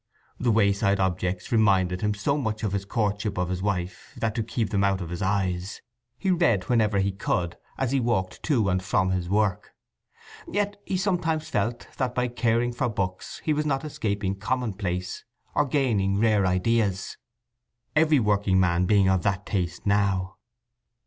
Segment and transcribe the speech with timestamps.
[0.39, 4.41] The wayside objects reminded him so much of his courtship of his wife that, to
[4.41, 5.83] keep them out of his eyes,
[6.17, 9.75] he read whenever he could as he walked to and from his work.
[10.51, 15.23] Yet he sometimes felt that by caring for books he was not escaping common place
[15.55, 17.17] nor gaining rare ideas,
[17.95, 20.37] every working man being of that taste now.